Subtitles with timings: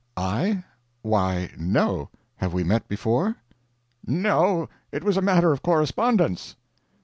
[0.17, 0.63] "I?
[1.03, 2.09] Why, no.
[2.37, 3.35] Have we met before?"
[4.03, 6.55] "No, it was a matter of correspondence."